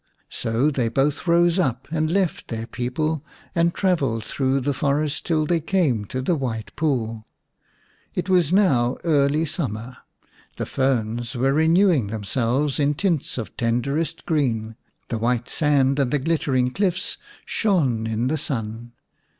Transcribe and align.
So 0.31 0.71
they 0.71 0.87
both 0.89 1.27
rose 1.27 1.59
up 1.59 1.87
and 1.91 2.09
left 2.09 2.47
their 2.47 2.65
people 2.65 3.23
and 3.53 3.71
travelled 3.71 4.25
through 4.25 4.61
the 4.61 4.73
forest 4.73 5.27
till 5.27 5.45
they 5.45 5.59
came 5.59 6.05
to 6.05 6.23
the 6.23 6.33
White 6.33 6.75
Pool. 6.75 7.27
It 8.15 8.27
was 8.27 8.51
now 8.51 8.97
early 9.03 9.45
summer, 9.45 9.97
the 10.57 10.65
ferns 10.65 11.35
were 11.35 11.53
renewing 11.53 12.07
themselves 12.07 12.79
in 12.79 12.95
tints 12.95 13.37
of 13.37 13.55
tenderest 13.55 14.25
green, 14.25 14.75
the 15.09 15.19
white 15.19 15.47
sand 15.47 15.99
and 15.99 16.09
the 16.09 16.17
glitter 16.17 16.55
ing 16.55 16.71
cliffs 16.71 17.19
shone 17.45 18.07
in 18.07 18.25
the 18.25 18.39
sun. 18.39 18.93